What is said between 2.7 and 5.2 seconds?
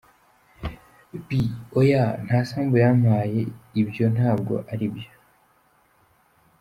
yampaye, ibyo ntabwo ari byo.